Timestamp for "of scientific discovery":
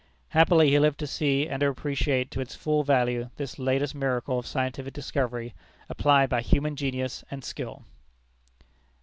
4.39-5.53